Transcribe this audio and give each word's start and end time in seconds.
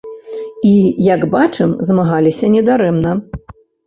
І, 0.69 0.69
як 1.15 1.21
бачым, 1.35 1.75
змагаліся 1.89 2.49
не 2.55 2.63
дарэмна. 2.71 3.11